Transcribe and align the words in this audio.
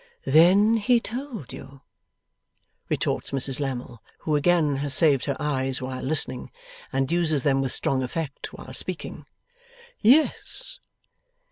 'Then 0.25 0.77
he 0.77 0.99
told 0.99 1.53
you?' 1.53 1.81
retorts 2.89 3.29
Mrs 3.29 3.59
Lammle, 3.59 4.01
who 4.21 4.35
again 4.35 4.77
has 4.77 4.95
saved 4.95 5.25
her 5.25 5.37
eyes 5.39 5.79
while 5.79 6.01
listening, 6.01 6.49
and 6.91 7.11
uses 7.11 7.43
them 7.43 7.61
with 7.61 7.71
strong 7.71 8.01
effect 8.01 8.51
while 8.51 8.73
speaking. 8.73 9.27
'Yes. 9.99 10.79